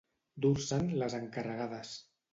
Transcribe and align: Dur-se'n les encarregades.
Dur-se'n 0.45 0.89
les 1.03 1.17
encarregades. 1.19 1.93